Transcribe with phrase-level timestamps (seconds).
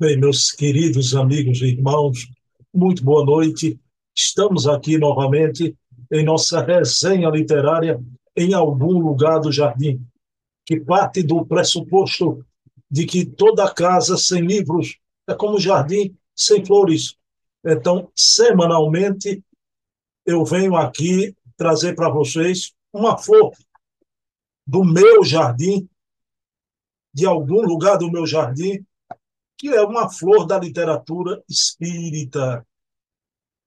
[0.00, 2.28] Bem, meus queridos amigos e irmãos,
[2.72, 3.80] muito boa noite.
[4.14, 5.76] Estamos aqui novamente
[6.12, 8.00] em nossa resenha literária
[8.36, 10.00] em algum lugar do jardim,
[10.64, 12.46] que parte do pressuposto
[12.88, 17.16] de que toda casa sem livros é como jardim sem flores.
[17.66, 19.42] Então, semanalmente,
[20.24, 23.50] eu venho aqui trazer para vocês uma flor
[24.64, 25.88] do meu jardim,
[27.12, 28.86] de algum lugar do meu jardim,
[29.58, 32.64] que é uma flor da literatura espírita.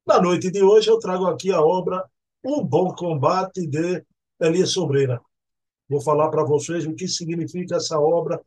[0.08, 2.10] Na noite de hoje, eu trago aqui a obra
[2.42, 4.04] O Bom Combate de
[4.40, 5.22] Elias Sobreira.
[5.90, 8.42] Vou falar para vocês o que significa essa obra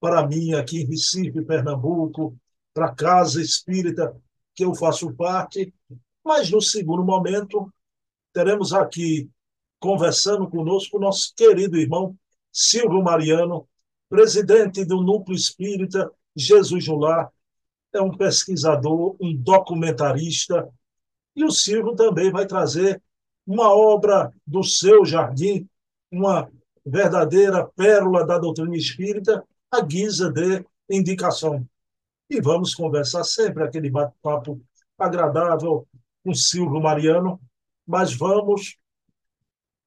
[0.00, 2.36] para mim aqui em Recife, Pernambuco,
[2.74, 4.14] para a Casa Espírita
[4.52, 5.72] que eu faço parte.
[6.24, 7.72] Mas no segundo momento,
[8.32, 9.30] teremos aqui
[9.78, 12.18] conversando conosco o nosso querido irmão
[12.50, 13.68] Silvio Mariano,
[14.08, 17.30] presidente do Núcleo Espírita Jesus Jular
[17.92, 20.68] é um pesquisador, um documentarista,
[21.34, 23.02] e o Silvio também vai trazer
[23.46, 25.68] uma obra do seu jardim,
[26.10, 26.50] uma
[26.84, 31.66] verdadeira pérola da doutrina espírita, à guisa de indicação.
[32.28, 34.60] E vamos conversar sempre aquele bate-papo
[34.98, 35.86] agradável
[36.24, 37.40] com Silvio Mariano,
[37.86, 38.76] mas vamos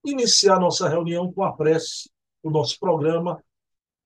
[0.06, 2.10] iniciar nossa reunião com a prece,
[2.42, 3.44] o nosso programa,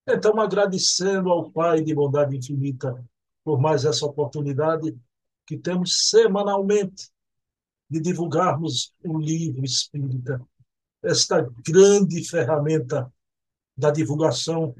[0.07, 3.03] então, agradecendo ao Pai de bondade infinita
[3.43, 4.97] por mais essa oportunidade
[5.45, 7.09] que temos semanalmente
[7.89, 10.41] de divulgarmos o livro espírita,
[11.03, 13.11] esta grande ferramenta
[13.77, 14.75] da divulgação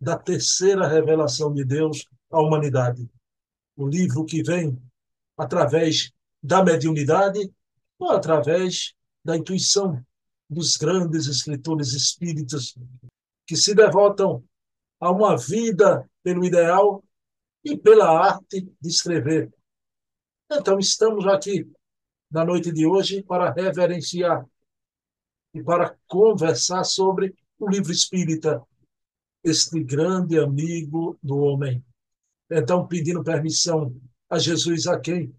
[0.00, 3.08] da terceira revelação de Deus à humanidade.
[3.76, 4.80] O livro que vem
[5.36, 7.52] através da mediunidade
[7.98, 8.94] ou através
[9.24, 10.04] da intuição
[10.48, 12.74] dos grandes escritores espíritas
[13.46, 14.44] que se devotam
[15.00, 17.04] a uma vida pelo ideal
[17.64, 19.52] e pela arte de escrever.
[20.50, 21.70] Então, estamos aqui
[22.30, 24.46] na noite de hoje para reverenciar
[25.54, 28.62] e para conversar sobre o livro espírita,
[29.42, 31.84] este grande amigo do homem.
[32.50, 33.94] Então, pedindo permissão
[34.28, 35.34] a Jesus, a quem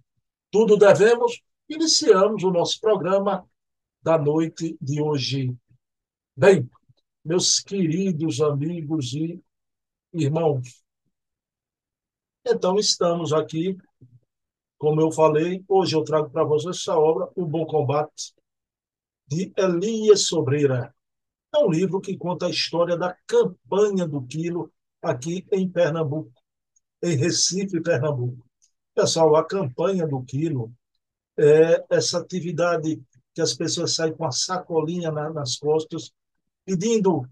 [0.51, 3.45] tudo devemos, iniciamos o nosso programa
[4.01, 5.53] da noite de hoje.
[6.35, 6.69] Bem,
[7.25, 9.41] meus queridos amigos e
[10.13, 10.85] irmãos.
[12.45, 13.75] Então, estamos aqui,
[14.77, 18.35] como eu falei, hoje eu trago para vocês essa obra, O Bom Combate,
[19.27, 20.93] de Elias Sobreira.
[21.51, 24.71] É um livro que conta a história da campanha do quilo
[25.01, 26.31] aqui em Pernambuco,
[27.01, 28.45] em Recife, Pernambuco.
[28.93, 30.71] Pessoal, a campanha do quilo
[31.39, 33.01] é essa atividade
[33.33, 36.13] que as pessoas saem com a sacolinha nas costas,
[36.65, 37.27] pedindo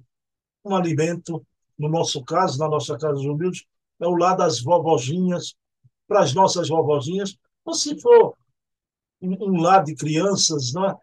[0.63, 1.45] um alimento
[1.77, 3.65] no nosso caso, na nossa casa dos humildes,
[3.99, 5.55] é o lado das vovozinhas,
[6.07, 7.35] para as nossas vovozinhas,
[7.65, 8.35] ou se for
[9.21, 10.95] um, um lar de crianças, não é?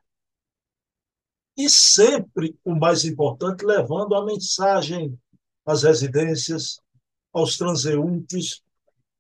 [1.57, 5.19] E sempre, o mais importante, levando a mensagem
[5.67, 6.81] às residências,
[7.33, 8.63] aos transeuntes,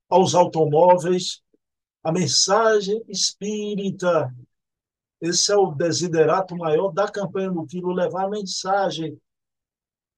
[0.08, 1.42] aos automóveis,
[2.02, 4.34] a mensagem espírita.
[5.20, 9.18] Esse é o desiderato maior da campanha do Quilo, levar a mensagem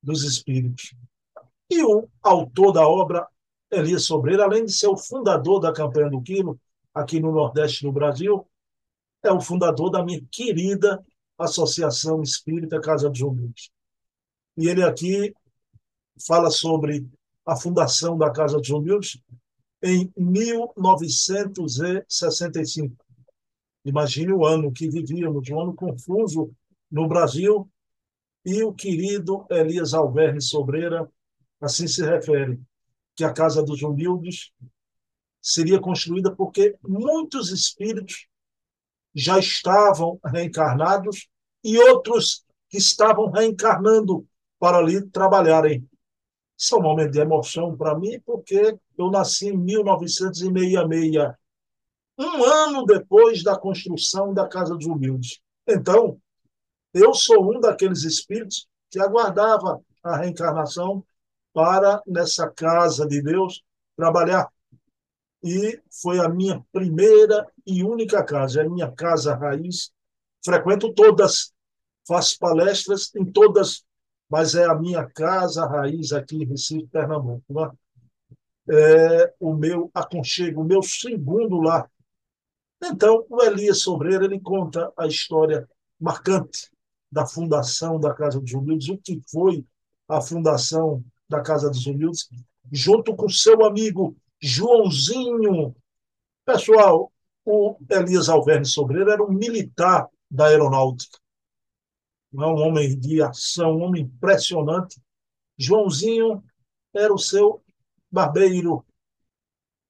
[0.03, 0.95] dos espíritos.
[1.71, 3.27] E o autor da obra,
[3.71, 6.61] Elias Sobreira, além de ser o fundador da campanha do quilo,
[6.93, 8.47] aqui no Nordeste do Brasil,
[9.23, 11.03] é o fundador da minha querida
[11.39, 13.71] Associação Espírita Casa dos Humildes.
[14.57, 15.33] E ele aqui
[16.27, 17.07] fala sobre
[17.47, 19.19] a fundação da Casa dos Humildes
[19.83, 22.95] em 1965.
[23.85, 26.53] Imagine o ano que vivíamos, um ano confuso
[26.91, 27.69] no Brasil,
[28.45, 31.09] e o querido Elias Alverne Sobreira
[31.61, 32.61] assim se refere,
[33.15, 34.51] que a casa dos humildes
[35.41, 38.27] seria construída porque muitos espíritos
[39.15, 41.29] já estavam reencarnados
[41.63, 44.27] e outros que estavam reencarnando
[44.59, 45.87] para ali trabalharem.
[46.57, 51.35] Isso é um momento de emoção para mim, porque eu nasci em 1966,
[52.19, 55.41] um ano depois da construção da Casa dos Humildes.
[55.67, 56.21] Então,
[56.93, 61.05] eu sou um daqueles espíritos que aguardava a reencarnação
[61.53, 63.63] para, nessa casa de Deus,
[63.97, 64.49] trabalhar.
[65.43, 69.91] E foi a minha primeira e única casa, é a minha casa raiz.
[70.45, 71.53] Frequento todas,
[72.07, 73.85] faço palestras em todas,
[74.31, 77.43] mas é a minha casa raiz aqui em Recife, Pernambuco.
[77.49, 77.71] Né?
[78.71, 81.91] É o meu aconchego, o meu segundo lar.
[82.85, 85.69] Então, o Elias Sobreira ele conta a história
[86.01, 86.69] marcante
[87.11, 89.65] da fundação da Casa dos Humildes, o que foi
[90.09, 92.29] a fundação da Casa dos Humildes,
[92.71, 95.77] junto com seu amigo Joãozinho.
[96.45, 97.13] Pessoal,
[97.45, 101.19] o Elias Alverne Sobreiro era um militar da aeronáutica.
[102.35, 105.01] É um homem de ação, um homem impressionante.
[105.57, 106.43] Joãozinho
[106.95, 107.63] era o seu
[108.11, 108.85] barbeiro.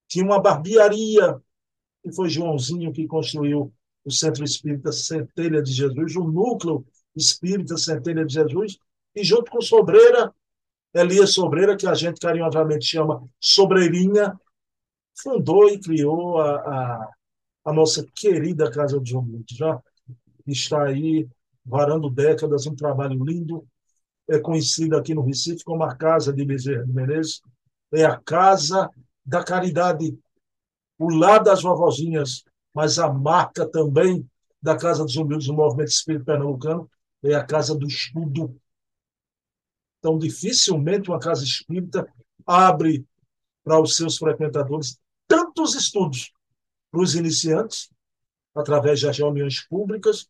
[0.08, 1.40] Tinha uma barbearia,
[2.04, 3.72] e foi Joãozinho que construiu
[4.04, 6.84] o Centro Espírita Centelha de Jesus, o Núcleo
[7.14, 8.78] Espírita Centelha de Jesus,
[9.14, 10.34] e junto com Sobreira,
[10.94, 14.38] Elias Sobreira, que a gente carinhosamente chama Sobreirinha,
[15.14, 17.10] fundou e criou a, a,
[17.66, 19.56] a nossa querida Casa dos Humildes.
[19.56, 19.80] Já
[20.46, 21.28] está aí,
[21.64, 23.66] varando décadas, um trabalho lindo.
[24.28, 27.40] É conhecida aqui no Recife como a Casa de Bezerra de Menezes.
[27.92, 28.88] É a Casa
[29.24, 30.16] da Caridade,
[31.04, 32.44] o lado das vovozinhas,
[32.74, 34.28] mas a marca também
[34.60, 36.88] da Casa dos Humildes do Movimento Espírito Pernambucano
[37.24, 38.56] é a Casa do Estudo.
[39.98, 42.12] Então, dificilmente uma casa espírita
[42.44, 43.06] abre
[43.62, 46.32] para os seus frequentadores tantos estudos
[46.90, 47.88] para os iniciantes,
[48.54, 50.28] através das reuniões públicas,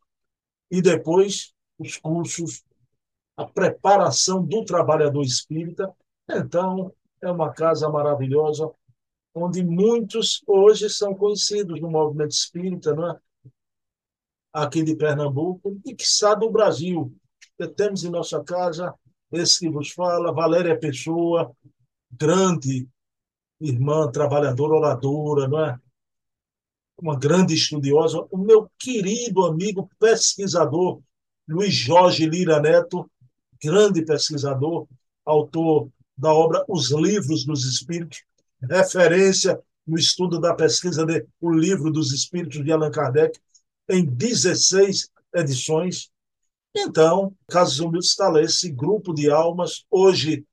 [0.71, 2.63] e depois os cursos,
[3.37, 5.93] a preparação do trabalhador espírita.
[6.29, 8.71] Então, é uma casa maravilhosa,
[9.35, 13.19] onde muitos hoje são conhecidos no movimento espírita, não é?
[14.53, 17.15] aqui de Pernambuco, e que sabe do Brasil.
[17.77, 18.95] Temos em nossa casa
[19.33, 21.51] esse que vos fala, Valéria Pessoa,
[22.11, 22.87] grande
[23.59, 25.79] irmã, trabalhadora, oradora, não é?
[27.01, 31.01] uma grande estudiosa, o meu querido amigo pesquisador,
[31.49, 33.11] Luiz Jorge Lira Neto,
[33.61, 34.87] grande pesquisador,
[35.25, 38.23] autor da obra Os Livros dos Espíritos,
[38.69, 43.39] referência no estudo da pesquisa de O Livro dos Espíritos de Allan Kardec,
[43.89, 46.11] em 16 edições.
[46.75, 49.85] Então, Casa dos Humildes está lá, esse grupo de almas.
[49.91, 50.47] Hoje,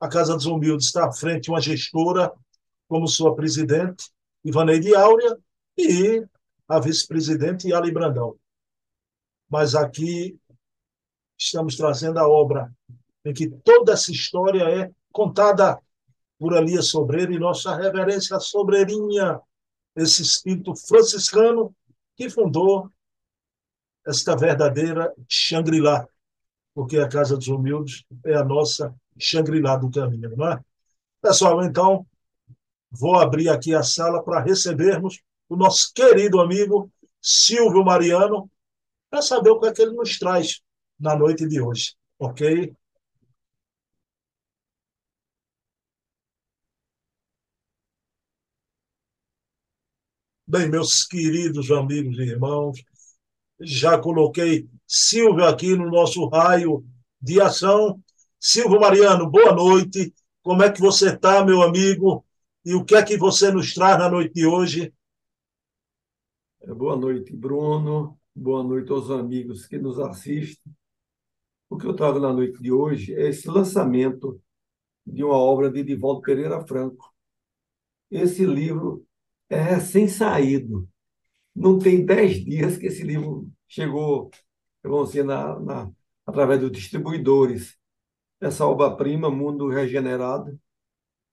[0.00, 2.32] a Casa dos Humildes está à frente uma gestora
[2.88, 4.10] como sua presidente,
[4.44, 5.38] Ivaneide Áurea,
[5.78, 6.24] e
[6.68, 8.36] a vice-presidente Ali Brandão.
[9.48, 10.38] Mas aqui
[11.38, 12.72] estamos trazendo a obra
[13.24, 15.78] em que toda essa história é contada
[16.42, 19.40] por Elias Sobreira e nossa reverência Sobreirinha,
[19.94, 21.72] esse espírito franciscano
[22.16, 22.90] que fundou
[24.04, 26.04] esta verdadeira Xangri-Lá,
[26.74, 30.60] porque a Casa dos Humildes é a nossa Xangri-Lá do caminho, não é?
[31.22, 32.04] Pessoal, então,
[32.90, 36.90] vou abrir aqui a sala para recebermos o nosso querido amigo
[37.20, 38.50] Silvio Mariano,
[39.08, 40.60] para saber o que é que ele nos traz
[40.98, 42.74] na noite de hoje, ok?
[50.52, 52.84] Bem, meus queridos amigos e irmãos,
[53.58, 56.84] já coloquei Silvio aqui no nosso raio
[57.18, 57.98] de ação.
[58.38, 60.14] Silvio Mariano, boa noite.
[60.42, 62.22] Como é que você está, meu amigo?
[62.66, 64.92] E o que é que você nos traz na noite de hoje?
[66.60, 68.20] É, boa noite, Bruno.
[68.36, 70.70] Boa noite aos amigos que nos assistem.
[71.70, 74.38] O que eu trago na noite de hoje é esse lançamento
[75.06, 77.10] de uma obra de Divaldo Pereira Franco.
[78.10, 79.02] Esse livro
[79.52, 80.88] é recém-saído.
[81.54, 84.30] Não tem dez dias que esse livro chegou,
[84.82, 85.92] vamos dizer, na, na,
[86.26, 87.76] através dos distribuidores.
[88.40, 90.58] Essa obra-prima, Mundo Regenerado,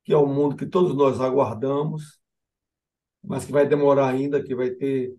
[0.03, 2.19] que é o mundo que todos nós aguardamos,
[3.23, 5.15] mas que vai demorar ainda, que vai ter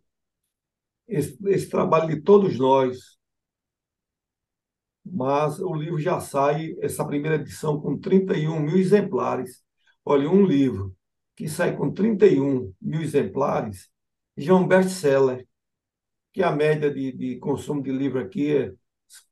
[1.09, 3.19] esse, esse trabalho de todos nós.
[5.05, 9.63] Mas o livro já sai, essa primeira edição, com 31 mil exemplares.
[10.05, 10.95] Olha, um livro
[11.41, 13.91] que sai com 31 mil exemplares
[14.37, 15.49] já é um best-seller,
[16.35, 18.75] que a média de, de consumo de livro aqui é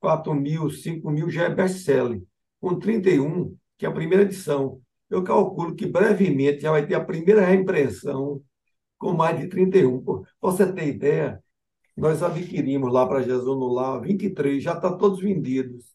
[0.00, 2.22] 4 mil, 5 mil, já é best-seller.
[2.58, 4.80] Com 31, que é a primeira edição.
[5.10, 8.42] Eu calculo que brevemente já vai ter a primeira reimpressão
[8.96, 10.02] com mais de 31.
[10.02, 11.44] Para você ter ideia,
[11.94, 15.94] nós adquirimos lá para Jesus no Lar 23, já está todos vendidos.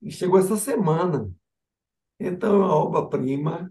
[0.00, 1.30] E chegou essa semana.
[2.18, 3.70] Então, é uma obra-prima,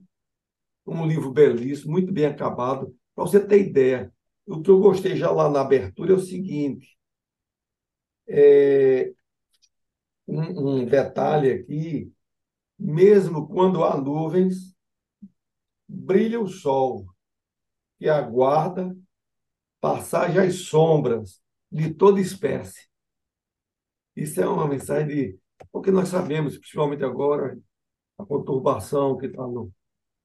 [0.88, 2.96] um livro belíssimo, muito bem acabado.
[3.14, 4.14] Para você ter ideia,
[4.46, 6.98] o que eu gostei já lá na abertura é o seguinte:
[8.28, 9.14] é,
[10.28, 12.12] um, um detalhe aqui,
[12.80, 14.76] mesmo quando há nuvens,
[15.88, 17.06] brilha o sol
[17.98, 18.96] que aguarda
[19.80, 21.42] passagem às sombras
[21.72, 22.88] de toda espécie.
[24.16, 25.40] Isso é uma mensagem de.
[25.72, 27.58] Porque nós sabemos, principalmente agora,
[28.18, 29.72] a conturbação que está no,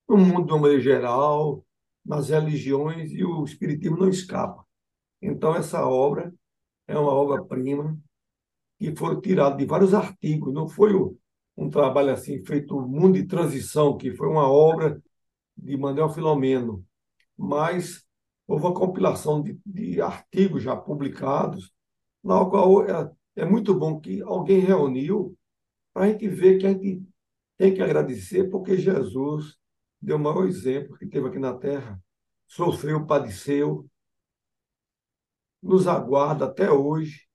[0.09, 1.64] no mundo de uma maneira geral,
[2.04, 4.64] nas religiões, e o Espiritismo não escapa.
[5.21, 6.35] Então, essa obra
[6.87, 7.99] é uma obra-prima
[8.78, 10.92] que foi tirada de vários artigos, não foi
[11.56, 15.00] um trabalho assim feito mundo de transição, que foi uma obra
[15.56, 16.85] de Manuel Filomeno,
[17.37, 18.04] mas
[18.47, 21.73] houve uma compilação de, de artigos já publicados,
[22.23, 25.37] na qual é, é muito bom que alguém reuniu
[25.92, 27.02] para a gente ver que a gente
[27.56, 29.56] tem que agradecer, porque Jesus
[30.02, 32.02] deu o maior exemplo que teve aqui na Terra,
[32.49, 33.88] sofreu, padeceu,
[35.62, 37.28] nos aguarda até hoje.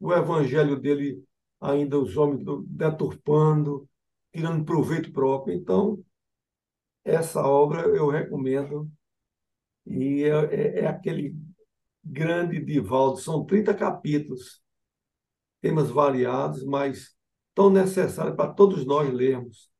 [0.00, 1.22] O evangelho dele,
[1.60, 3.88] ainda os homens deturpando,
[4.32, 5.54] tirando proveito próprio.
[5.54, 6.02] Então,
[7.04, 8.90] essa obra eu recomendo.
[9.86, 11.36] E é, é, é aquele
[12.02, 14.62] grande Divaldo, são 30 capítulos,
[15.60, 17.16] temas variados, mas
[17.54, 19.70] tão necessários para todos nós lermos.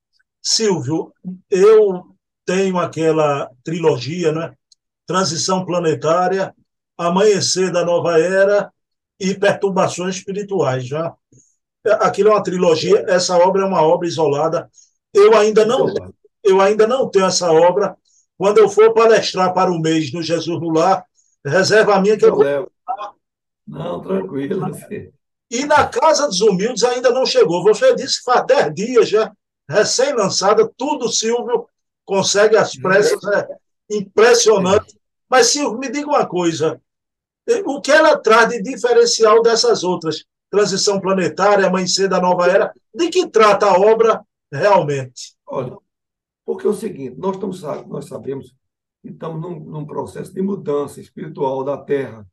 [0.48, 1.12] Silvio,
[1.50, 2.04] eu
[2.44, 4.54] tenho aquela trilogia, né?
[5.04, 6.54] Transição Planetária,
[6.96, 8.72] Amanhecer da Nova Era
[9.18, 10.86] e Perturbações Espirituais.
[10.86, 11.12] Já.
[11.98, 14.70] Aquilo é uma trilogia, essa obra é uma obra isolada.
[15.12, 15.92] Eu ainda não,
[16.44, 17.96] eu ainda não tenho essa obra.
[18.38, 21.04] Quando eu for palestrar para o mês do Jesus no Lar,
[21.44, 22.70] reserva a minha que eu, eu
[23.66, 24.70] Não, tranquilo.
[25.48, 27.62] E na Casa dos Humildes ainda não chegou.
[27.62, 29.32] Você disse que faz 10 dias já,
[29.68, 31.68] recém-lançada, tudo, Silvio,
[32.04, 33.48] consegue as pressas, é
[33.90, 34.98] impressionante.
[35.28, 36.80] Mas, Silvio, me diga uma coisa:
[37.64, 40.24] o que ela traz de diferencial dessas outras?
[40.48, 45.36] Transição planetária, Amanhecer da Nova Era, de que trata a obra realmente?
[45.46, 45.76] Olha,
[46.44, 48.54] porque é o seguinte, nós, estamos, nós sabemos
[49.02, 52.26] que estamos num, num processo de mudança espiritual da Terra.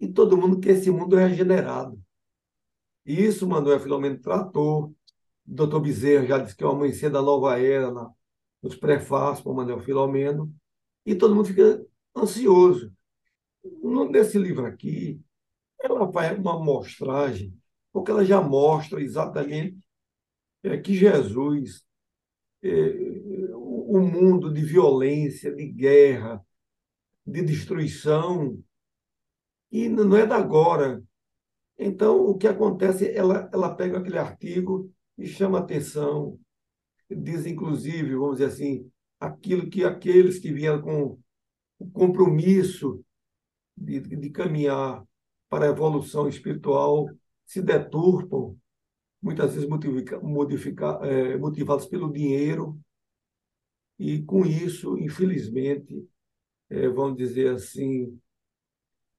[0.00, 2.00] E todo mundo quer esse mundo regenerado.
[3.06, 4.94] E isso Manuel Filomeno tratou.
[5.46, 8.10] O doutor Bezerra já disse que é o amanhecer da nova era, na,
[8.62, 10.54] nos prefácios para Manuel Filomeno.
[11.04, 11.84] E todo mundo fica
[12.16, 12.92] ansioso
[14.10, 15.20] nesse livro aqui,
[15.80, 17.56] ela vai uma amostragem,
[17.92, 19.78] porque ela já mostra exatamente
[20.62, 21.84] é, que Jesus,
[22.62, 22.70] é,
[23.54, 26.44] o mundo de violência, de guerra,
[27.26, 28.62] de destruição,
[29.70, 31.02] e não é da agora.
[31.78, 36.38] Então, o que acontece, ela, ela pega aquele artigo e chama atenção,
[37.10, 38.90] diz, inclusive, vamos dizer assim,
[39.20, 41.18] aquilo que aqueles que vieram com
[41.78, 43.04] o compromisso
[43.76, 45.04] de, de caminhar
[45.48, 47.08] para a evolução espiritual
[47.44, 48.56] se deturpam,
[49.20, 49.68] muitas vezes
[51.02, 52.80] é, motivados pelo dinheiro,
[53.98, 56.08] e com isso, infelizmente,
[56.70, 58.18] é, vamos dizer assim,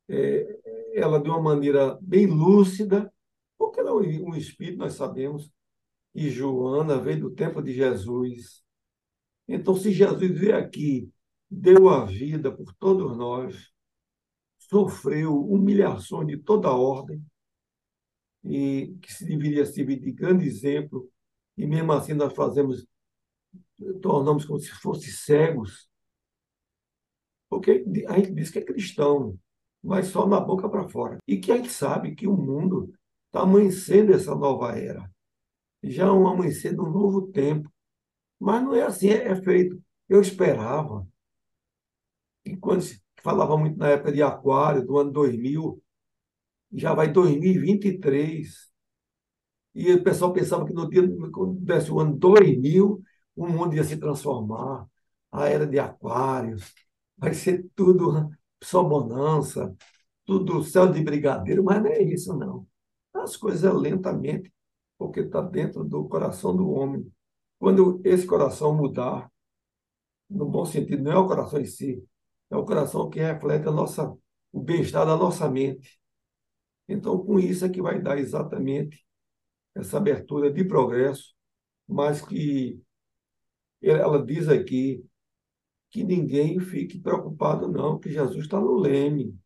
[0.09, 0.59] é,
[0.95, 3.13] ela de uma maneira bem lúcida,
[3.57, 5.51] porque ela é um espírito, nós sabemos,
[6.13, 8.63] e Joana veio do tempo de Jesus.
[9.47, 11.11] Então, se Jesus veio aqui,
[11.49, 13.71] deu a vida por todos nós,
[14.57, 17.23] sofreu humilhações de toda ordem
[18.43, 21.09] e que se deveria servir de grande exemplo
[21.57, 22.85] e mesmo assim nós fazemos
[24.01, 25.87] tornamos como se fossem cegos
[27.49, 29.37] porque a gente diz que é cristão
[29.81, 32.93] mas só na boca para fora e que a gente sabe que o mundo
[33.27, 35.12] está amanhecendo essa nova era
[35.83, 37.71] já um amanhecer de um novo tempo.
[38.39, 39.81] Mas não é assim é, é feito.
[40.09, 41.07] Eu esperava.
[42.45, 45.81] E quando se falava muito na época de Aquário, do ano 2000,
[46.73, 48.71] já vai 2023.
[49.75, 53.03] E o pessoal pensava que no dia, quando desse o ano 2000,
[53.35, 54.87] o mundo ia se transformar,
[55.31, 56.73] a era de Aquários,
[57.17, 58.29] vai ser tudo
[58.63, 59.75] só bonança,
[60.25, 62.67] tudo céu de brigadeiro, mas não é isso, não.
[63.13, 64.51] As coisas lentamente,
[65.03, 67.11] porque está dentro do coração do homem.
[67.59, 69.29] Quando esse coração mudar,
[70.29, 72.01] no bom sentido, não é o coração em si,
[72.49, 74.15] é o coração que reflete a nossa,
[74.49, 75.99] o bem-estar da nossa mente.
[76.87, 79.05] Então, com isso é que vai dar exatamente
[79.75, 81.35] essa abertura de progresso,
[81.85, 82.81] mas que
[83.81, 85.05] ela diz aqui
[85.89, 89.37] que ninguém fique preocupado, não, que Jesus está no leme.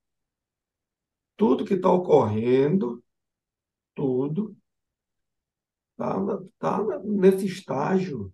[1.36, 3.04] Tudo que está ocorrendo,
[3.96, 4.57] tudo,
[5.98, 8.32] está tá nesse estágio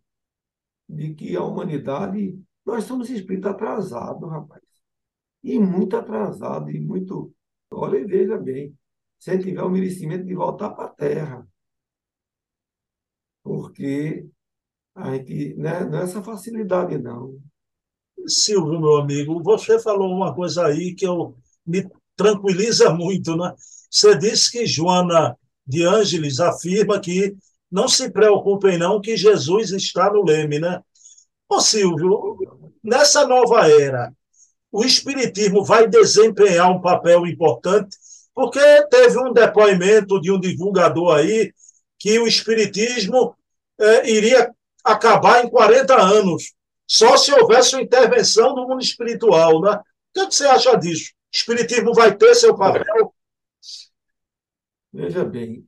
[0.88, 4.62] de que a humanidade nós somos espíritos atrasados, rapaz.
[5.43, 7.34] E muito atrasado, e muito.
[7.72, 8.77] Olha e veja bem.
[9.20, 11.48] Se tiver o merecimento de voltar para a Terra.
[13.41, 14.25] Porque
[14.96, 17.38] a gente né, não é essa facilidade, não.
[18.27, 23.53] Silvio, meu amigo, você falou uma coisa aí que eu, me tranquiliza muito, né?
[23.89, 27.36] Você disse que Joana de Ângeles afirma que
[27.74, 30.80] não se preocupem não que Jesus está no leme, né?
[31.50, 32.38] Ô Silvio,
[32.84, 34.13] nessa nova era,
[34.72, 37.98] o Espiritismo vai desempenhar um papel importante,
[38.32, 38.60] porque
[38.92, 41.51] teve um depoimento de um divulgador aí
[41.98, 43.36] que o Espiritismo
[43.80, 44.53] é, iria
[44.84, 46.53] acabar em 40 anos.
[46.86, 49.72] Só se houvesse uma intervenção do mundo espiritual, né?
[49.72, 51.12] O que, é você acha disso?
[51.12, 53.15] O espiritismo vai ter seu papel?
[54.92, 55.68] Veja bem,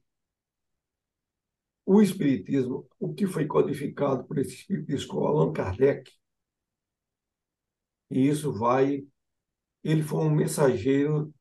[1.85, 6.11] o espiritismo, o que foi codificado por esse espiritismo com Allan Kardec,
[8.09, 9.05] e isso vai,
[9.83, 11.33] ele foi um mensageiro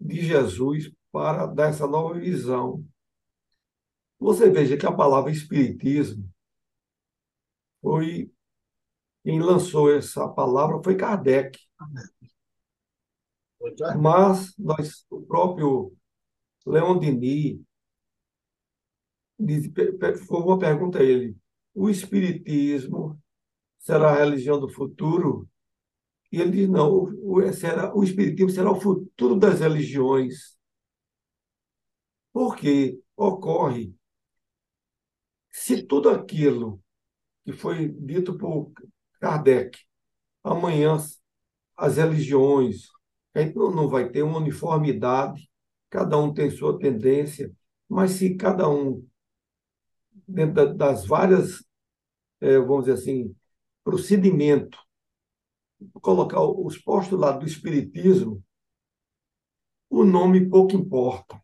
[0.00, 2.84] de Jesus para dar essa nova visão.
[4.18, 6.28] Você veja que a palavra espiritismo
[7.80, 8.32] foi
[9.24, 11.58] quem lançou essa palavra foi Kardec.
[14.00, 15.92] Mas nós, o próprio
[16.66, 17.60] Leon Denis
[20.26, 21.36] foi uma pergunta a ele:
[21.74, 23.18] o espiritismo
[23.78, 25.48] será a religião do futuro?
[26.30, 30.56] E ele diz: não, o, será, o espiritismo será o futuro das religiões.
[32.32, 33.94] Porque ocorre,
[35.50, 36.82] se tudo aquilo
[37.44, 38.72] que foi dito por
[39.20, 39.78] Kardec.
[40.42, 40.96] Amanhã,
[41.76, 42.88] as religiões,
[43.34, 45.48] a gente não, não vai ter uma uniformidade,
[45.88, 47.52] cada um tem sua tendência,
[47.88, 49.06] mas se cada um,
[50.26, 51.64] dentro das várias,
[52.40, 53.34] é, vamos dizer assim,
[53.84, 54.78] procedimento,
[56.00, 58.42] colocar os postulados do Espiritismo,
[59.90, 61.42] o nome pouco importa.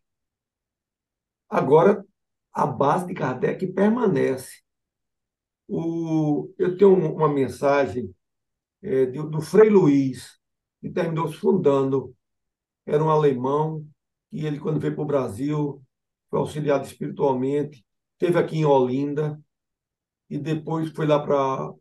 [1.47, 2.05] Agora,
[2.51, 4.61] a base de Kardec permanece.
[5.67, 8.13] O, eu tenho uma mensagem
[8.81, 10.39] é, do, do Frei Luiz,
[10.81, 12.15] que terminou se fundando.
[12.85, 13.87] Era um alemão,
[14.31, 15.83] e ele, quando veio para o Brasil,
[16.29, 17.85] foi auxiliado espiritualmente,
[18.19, 19.41] teve aqui em Olinda,
[20.29, 21.73] e depois foi lá para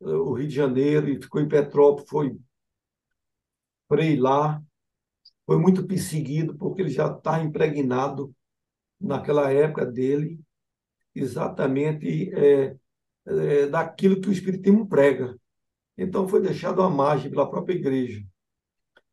[0.00, 2.38] eh, o Rio de Janeiro e ficou em Petrópolis, foi
[3.88, 4.62] frei lá,
[5.46, 8.34] foi muito perseguido, porque ele já está impregnado
[9.00, 10.40] naquela época dele,
[11.14, 12.76] exatamente é,
[13.26, 15.38] é, daquilo que o Espiritismo prega.
[15.96, 18.24] Então, foi deixado à margem pela própria igreja.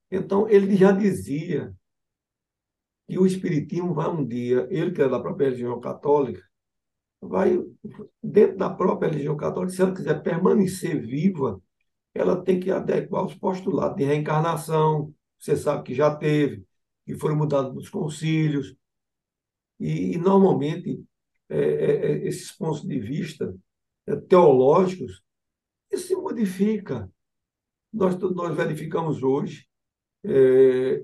[0.10, 1.76] Então, ele já dizia
[3.10, 6.44] que o Espiritismo vai um dia, ele que é da própria religião católica,
[7.20, 7.60] vai,
[8.22, 11.60] dentro da própria religião católica, se ela quiser permanecer viva,
[12.14, 16.64] ela tem que adequar os postulados de reencarnação, você sabe que já teve,
[17.04, 18.76] que foram mudados nos concílios,
[19.80, 21.04] e, e normalmente
[21.50, 23.56] é, é, é esses pontos de vista
[24.06, 25.24] é, teológicos,
[25.92, 27.12] isso se modifica.
[27.92, 29.68] Nós, nós verificamos hoje
[30.24, 31.04] é,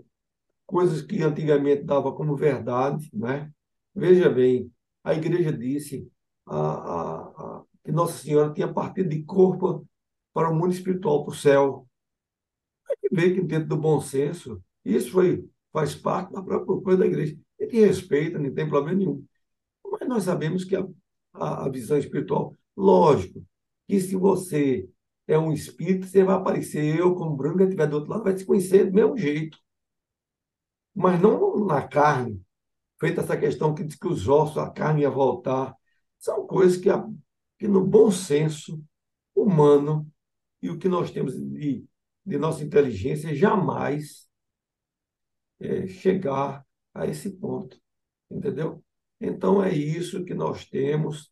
[0.65, 3.09] coisas que antigamente dava como verdade.
[3.13, 3.51] Né?
[3.93, 4.71] Veja bem,
[5.03, 6.09] a igreja disse
[6.45, 9.87] a, a, a, que Nossa Senhora tinha partido de corpo
[10.33, 11.87] para o mundo espiritual, para o céu.
[12.89, 16.99] A gente vê que dentro do bom senso, isso foi, faz parte da própria coisa
[16.99, 17.37] da igreja.
[17.59, 19.25] A gente respeita, não tem problema nenhum.
[19.91, 20.75] Mas nós sabemos que
[21.33, 23.41] a, visão espiritual Lógico
[23.87, 24.89] que se você
[25.27, 28.45] é um espírito, você vai aparecer, eu como branco, estiver do outro lado, vai se
[28.45, 29.57] conhecer do mesmo jeito.
[30.95, 32.41] Mas não na carne.
[32.99, 35.75] Feita essa questão que diz que os ossos, a carne ia voltar.
[36.17, 36.89] São coisas que,
[37.59, 38.81] que no bom senso
[39.35, 40.09] humano
[40.61, 41.85] e o que nós temos de,
[42.25, 44.27] de nossa inteligência, jamais
[45.59, 47.79] é, chegar a esse ponto.
[48.31, 48.83] Entendeu?
[49.19, 51.31] Então é isso que nós temos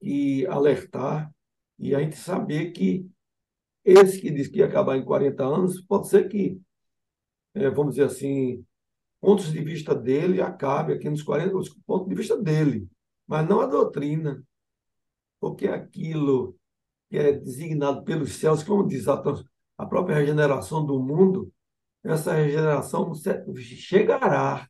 [0.00, 1.32] e alertar
[1.78, 3.08] e a gente saber que
[3.84, 6.60] esse que diz que ia acabar em 40 anos, pode ser que,
[7.54, 8.64] é, vamos dizer assim,
[9.20, 12.88] pontos de vista dele acabe aqui nos 40, os pontos de vista dele,
[13.26, 14.42] mas não a doutrina,
[15.40, 16.56] porque aquilo
[17.08, 19.22] que é designado pelos céus, como diz a,
[19.78, 21.52] a própria regeneração do mundo,
[22.04, 23.12] essa regeneração
[23.56, 24.68] chegará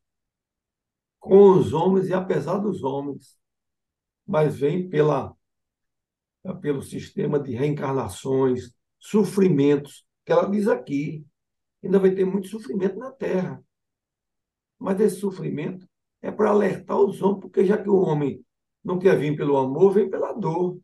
[1.18, 3.40] com os homens e apesar dos homens
[4.30, 5.34] mas vem pela,
[6.60, 11.26] pelo sistema de reencarnações, sofrimentos, que ela diz aqui.
[11.82, 13.62] Ainda vai ter muito sofrimento na Terra.
[14.78, 15.88] Mas esse sofrimento
[16.22, 18.44] é para alertar os homens, porque já que o homem
[18.84, 20.78] não quer vir pelo amor, vem pela dor.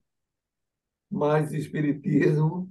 [1.11, 2.71] Mas Espiritismo,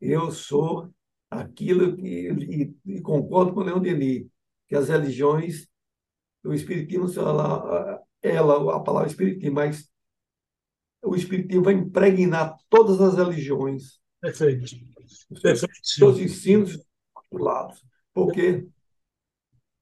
[0.00, 0.92] eu sou
[1.30, 2.30] aquilo que.
[2.30, 4.26] E, e concordo com o Leão Denis,
[4.68, 5.66] que as religiões,
[6.44, 9.90] o Espiritismo, ela, ela, a palavra espiritismo, mas
[11.02, 14.00] o espiritismo vai impregnar todas as religiões.
[14.20, 14.64] Perfeito.
[15.42, 15.74] Perfeito.
[15.82, 16.78] Seus ensinos
[17.42, 18.66] lados, porque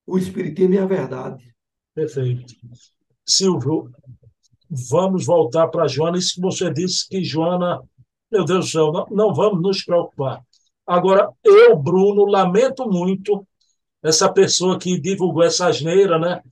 [0.06, 1.54] o espiritismo é a verdade.
[1.94, 2.54] Perfeito.
[3.24, 3.90] Silvio,
[4.90, 6.18] vamos voltar para Joana.
[6.18, 7.80] Isso que você disse que Joana,
[8.30, 10.42] meu Deus do céu, não, não vamos nos preocupar.
[10.86, 13.46] Agora, eu, Bruno, lamento muito
[14.02, 16.42] essa pessoa que divulgou essa asneira, né?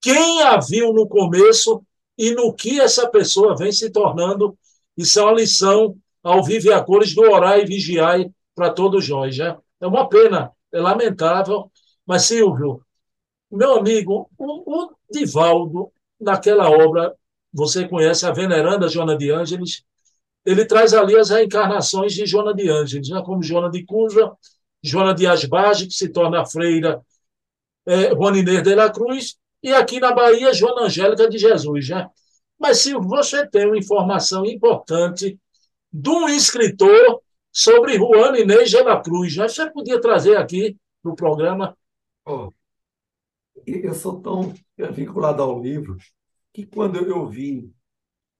[0.00, 1.82] Quem a viu no começo
[2.18, 4.58] e no que essa pessoa vem se tornando.
[4.96, 8.20] Isso é uma lição ao vive a cores do orar e vigiar
[8.54, 9.34] para todos nós.
[9.34, 9.58] Já.
[9.80, 11.70] É uma pena, é lamentável,
[12.06, 12.84] mas Silvio,
[13.50, 17.14] meu amigo, o, o Divaldo, naquela obra,
[17.52, 19.84] você conhece a veneranda Joana de Ângeles,
[20.44, 23.22] ele traz ali as reencarnações de Joana de Ângeles, né?
[23.24, 24.32] como Joana de Cuja,
[24.82, 27.00] Joana de Asbage, que se torna freira
[27.86, 31.88] é, Juan Inês de la Cruz, e aqui na Bahia, Joana Angélica de Jesus.
[31.88, 32.08] Né?
[32.58, 35.38] Mas se você tem uma informação importante
[35.92, 37.20] de um escritor
[37.52, 41.76] sobre Juan Inês de la Cruz, já você podia trazer aqui no programa?
[42.24, 42.50] Oh,
[43.66, 44.54] eu sou tão
[44.92, 45.96] vinculado ao livro
[46.52, 47.70] que quando eu vi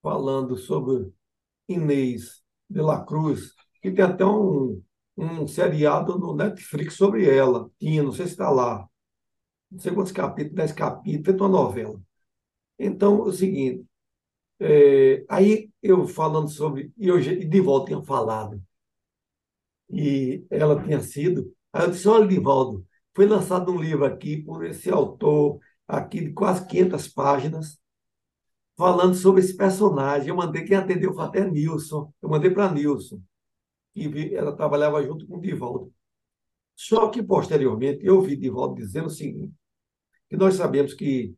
[0.01, 1.13] falando sobre
[1.67, 4.81] Inês de la Cruz, que tem até um,
[5.15, 8.87] um seriado no Netflix sobre ela, tinha, não sei se está lá,
[9.71, 12.01] não sei quantos capítulos, dez capítulos, uma novela.
[12.77, 13.85] Então, é o seguinte,
[14.59, 18.61] é, aí eu falando sobre, e de volta tinha falado,
[19.93, 24.65] e ela tinha sido, aí eu disse, olha, Divaldo, foi lançado um livro aqui por
[24.65, 27.79] esse autor, aqui de quase 500 páginas,
[28.75, 30.29] falando sobre esse personagem.
[30.29, 33.21] Eu mandei, quem atendeu foi até Nilson, eu mandei para Nilson,
[33.93, 35.93] que ela trabalhava junto com o Divaldo.
[36.75, 39.53] Só que, posteriormente, eu ouvi Divaldo dizendo o seguinte,
[40.27, 41.35] que nós sabemos que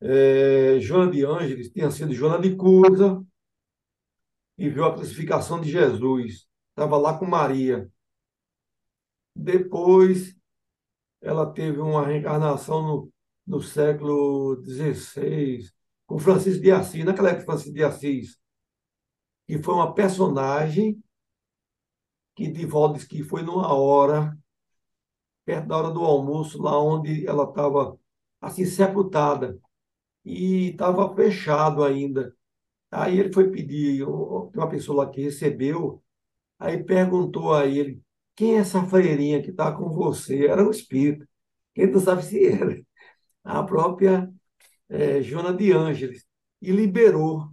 [0.00, 3.24] é, Joana de Ângeles tinha sido Joana de Cusa
[4.58, 6.48] e viu a crucificação de Jesus.
[6.72, 7.90] Estava lá com Maria.
[9.36, 10.34] Depois,
[11.20, 13.12] ela teve uma reencarnação no,
[13.46, 15.70] no século XVI,
[16.06, 18.38] com Francisco de Assis, naquela época, Francisco de Assis,
[19.46, 21.02] que foi uma personagem
[22.34, 24.36] que Divaldo disse que foi numa hora,
[25.44, 27.98] perto da hora do almoço, lá onde ela estava
[28.40, 29.58] assim sepultada
[30.24, 32.34] e estava fechado ainda.
[32.90, 36.01] Aí ele foi pedir, uma pessoa lá que recebeu,
[36.62, 38.00] aí perguntou a ele,
[38.36, 40.46] quem é essa freirinha que está com você?
[40.46, 41.26] Era um espírito.
[41.74, 42.80] Quem não sabe se era.
[43.44, 44.32] A própria
[44.88, 46.26] é, Joana de Ângeles.
[46.60, 47.50] E liberou.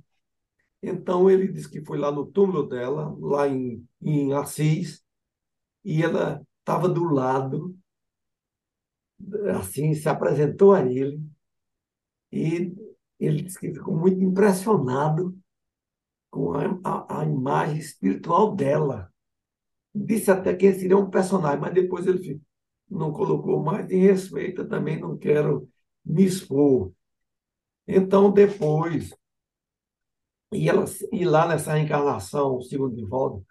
[0.81, 5.03] Então ele disse que foi lá no túmulo dela, lá em, em Assis,
[5.83, 7.77] e ela estava do lado,
[9.57, 11.21] assim, se apresentou a ele,
[12.31, 12.73] e
[13.19, 15.37] ele disse que ficou muito impressionado
[16.29, 19.11] com a, a, a imagem espiritual dela.
[19.93, 22.41] Disse até que seria um personagem, mas depois ele
[22.89, 25.67] não colocou mais em respeito, também não quero
[26.05, 26.91] me expor.
[27.87, 29.13] Então, depois,
[30.53, 33.45] e, ela, e lá nessa reencarnação, segundo Divaldo,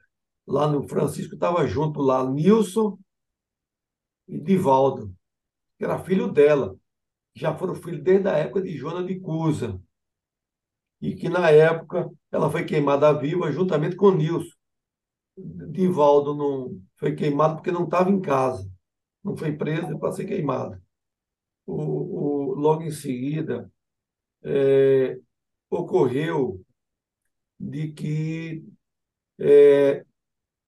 [0.46, 2.98] lá no Francisco, estava junto lá Nilson
[4.28, 5.14] e Divaldo,
[5.76, 6.76] que era filho dela
[7.38, 9.80] já foram filhos desde a época de Joana de Cusa.
[11.00, 14.56] E que, na época, ela foi queimada viva juntamente com Nilson.
[15.36, 18.68] Divaldo não foi queimado porque não estava em casa.
[19.22, 20.80] Não foi preso para ser queimado.
[21.66, 23.70] O, o, logo em seguida,
[24.42, 25.18] é,
[25.70, 26.64] ocorreu
[27.58, 28.64] de que
[29.38, 30.04] é,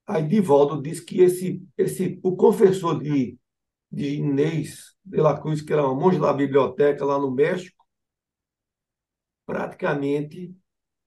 [0.06, 3.38] aí Divaldo disse que esse, esse, o confessor de,
[3.90, 7.79] de Inês de la Cruz, que era uma monge da biblioteca lá no México,
[9.50, 10.54] praticamente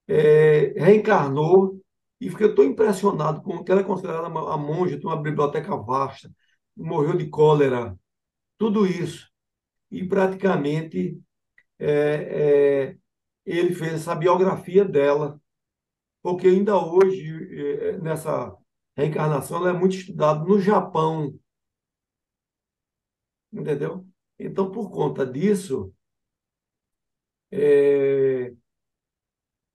[0.06, 1.80] é, reencarnou
[2.20, 6.30] e fiquei tão impressionado com que ela é considerada a monja de uma biblioteca vasta,
[6.76, 7.98] morreu de cólera,
[8.58, 9.30] tudo isso.
[9.90, 11.18] E praticamente
[11.78, 12.98] é, é,
[13.46, 15.40] ele fez essa biografia dela,
[16.22, 18.54] porque ainda hoje, é, nessa
[18.96, 21.34] reencarnação, ela é muito estudada no Japão,
[23.54, 24.06] Entendeu?
[24.38, 25.94] Então, por conta disso,
[27.56, 28.52] é,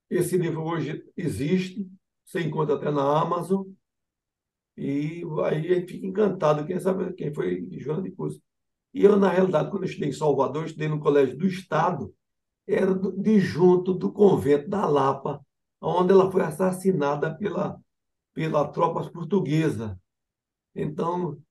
[0.10, 1.90] esse livro hoje existe,
[2.26, 3.66] você encontra até na Amazon,
[4.76, 8.40] e aí a gente fica encantado, quem sabe quem foi Joana de Cruz.
[8.94, 12.14] E eu, na realidade, quando eu estudei em Salvador, estudei no Colégio do Estado,
[12.68, 15.46] era de junto do convento da Lapa,
[15.82, 17.80] onde ela foi assassinada pela,
[18.34, 20.00] pela tropa portuguesa.
[20.76, 21.42] Então,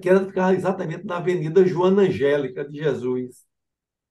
[0.00, 3.46] que era exatamente na Avenida Joana Angélica de Jesus.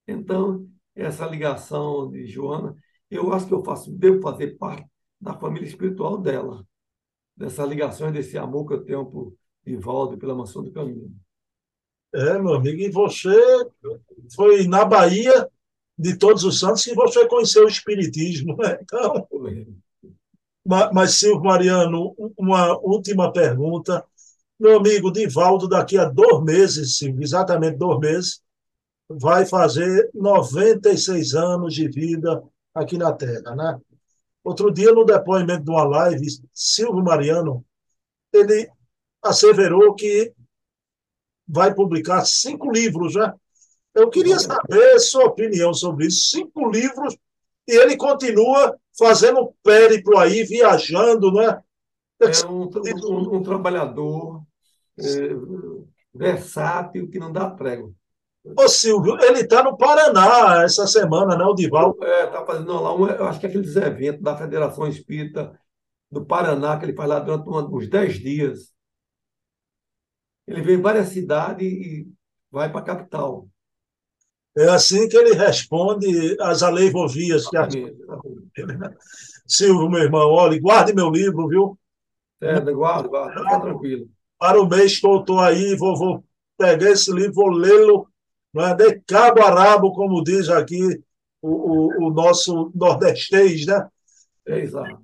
[0.07, 0.69] Então,
[1.01, 2.75] essa ligação de Joana,
[3.09, 4.87] eu acho que eu faço, devo fazer parte
[5.19, 6.65] da família espiritual dela,
[7.35, 9.33] dessa ligação, desse amor que eu tenho por
[9.63, 11.11] Vivaldo e pela Mansão do Caminho.
[12.13, 13.35] É, meu amigo, e você
[14.35, 15.47] foi na Bahia
[15.97, 18.79] de Todos os Santos que você conheceu o Espiritismo, né?
[18.81, 19.27] Então,
[20.93, 24.05] mas, Silvio Mariano, uma última pergunta
[24.59, 28.41] meu amigo Divaldo, daqui a dois meses, sim, exatamente dois meses,
[29.09, 32.43] vai fazer 96 anos de vida
[32.73, 33.79] aqui na Terra, né?
[34.43, 37.65] Outro dia, no depoimento de uma live, Silvio Mariano,
[38.31, 38.69] ele
[39.21, 40.31] asseverou que
[41.47, 43.33] vai publicar cinco livros, né?
[43.93, 46.29] Eu queria saber sua opinião sobre isso.
[46.29, 47.17] Cinco livros
[47.67, 51.61] e ele continua fazendo périplo aí, viajando, né?
[52.21, 52.69] É um,
[53.07, 54.43] um, um trabalhador
[54.99, 55.29] é,
[56.13, 57.95] versátil que não dá prego.
[58.43, 61.95] Ô Silvio, ele está no Paraná essa semana, né, o Dival?
[62.01, 65.59] É, está fazendo lá, um, eu acho que é aqueles eventos da Federação Espírita
[66.09, 68.73] do Paraná, que ele faz lá durante uns 10 dias.
[70.47, 72.07] Ele vem em várias cidades e
[72.49, 73.47] vai para a capital.
[74.57, 77.73] É assim que ele responde às aleivovias que as...
[79.45, 81.79] Silvio, meu irmão, olha, guarde meu livro, viu?
[82.41, 84.09] É, guarda, guarda, fica tranquilo.
[84.37, 86.23] Para o mês que eu estou aí, vou, vou
[86.57, 88.09] pegar esse livro, vou lê-lo
[88.55, 88.73] é?
[88.75, 91.01] de cabo a rabo, como diz aqui
[91.41, 93.87] o, o, o nosso nordestês, né?
[94.47, 94.99] É, exato.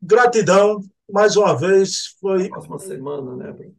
[0.00, 0.80] Gratidão,
[1.10, 2.48] mais uma vez, foi...
[2.48, 3.70] Próxima semana, né?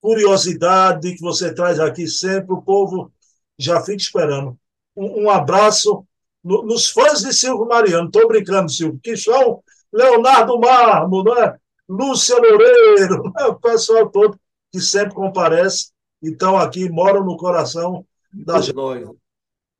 [0.00, 3.12] Curiosidade que você traz aqui sempre, o povo
[3.58, 4.58] já fica esperando.
[4.96, 6.06] Um, um abraço
[6.42, 8.06] no, nos fãs de Silvio Mariano.
[8.06, 11.56] Estou brincando, Silvio, que são Leonardo Marmo, né?
[11.88, 13.44] Lúcia Loureiro, né?
[13.48, 14.38] o pessoal todo
[14.70, 15.90] que sempre comparece
[16.22, 18.04] e estão aqui, moram no coração
[18.44, 19.08] Todos nós.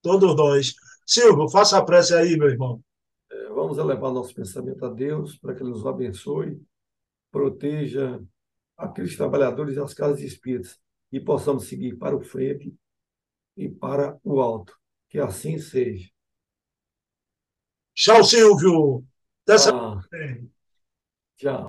[0.02, 0.74] Todos nós.
[1.06, 2.82] Silvio, faça a prece aí, meu irmão.
[3.30, 6.60] É, vamos elevar nosso pensamento a Deus para que Ele nos abençoe,
[7.30, 8.20] proteja
[8.76, 10.78] aqueles trabalhadores das casas espíritas
[11.10, 12.74] e possamos seguir para o frente
[13.56, 14.76] e para o alto.
[15.08, 16.08] Que assim seja.
[17.94, 19.04] Tchau, Silvio.
[19.42, 20.00] Até ah,
[21.36, 21.66] Tchau.